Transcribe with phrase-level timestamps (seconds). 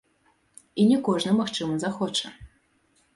[0.83, 2.27] І не кожны магчыма захоча.